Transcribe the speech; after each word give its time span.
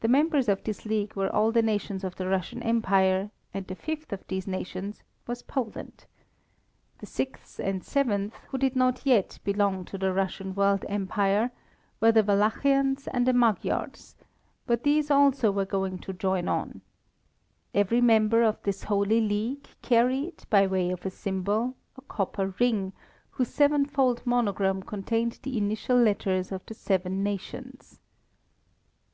The 0.00 0.08
members 0.08 0.50
of 0.50 0.62
this 0.64 0.84
league 0.84 1.14
were 1.14 1.34
all 1.34 1.50
the 1.50 1.62
nations 1.62 2.04
of 2.04 2.16
the 2.16 2.28
Russian 2.28 2.62
Empire, 2.62 3.30
and 3.54 3.66
the 3.66 3.74
fifth 3.74 4.12
of 4.12 4.22
these 4.28 4.46
nations 4.46 5.02
was 5.26 5.40
Poland. 5.40 6.04
The 6.98 7.06
sixth 7.06 7.58
and 7.58 7.82
seventh, 7.82 8.34
who 8.50 8.58
did 8.58 8.76
not 8.76 9.06
yet 9.06 9.38
belong 9.44 9.86
to 9.86 9.96
the 9.96 10.12
Russian 10.12 10.54
world 10.54 10.84
empire, 10.90 11.52
were 12.00 12.12
the 12.12 12.22
Wallachians 12.22 13.08
and 13.08 13.26
the 13.26 13.32
Magyars; 13.32 14.14
but 14.66 14.82
these 14.82 15.10
also 15.10 15.50
were 15.50 15.64
going 15.64 16.00
to 16.00 16.12
join 16.12 16.48
on. 16.48 16.82
Every 17.72 18.02
member 18.02 18.42
of 18.42 18.62
this 18.62 18.84
holy 18.84 19.22
league 19.22 19.68
carried 19.80 20.42
by 20.50 20.66
way 20.66 20.90
of 20.90 21.06
a 21.06 21.10
symbol 21.10 21.76
a 21.96 22.02
copper 22.02 22.54
ring, 22.60 22.92
whose 23.30 23.48
sevenfold 23.48 24.20
monogram 24.26 24.82
contained 24.82 25.38
the 25.42 25.56
initial 25.56 25.96
letters 25.96 26.52
of 26.52 26.66
the 26.66 26.74
seven 26.74 27.22
nations. 27.22 28.00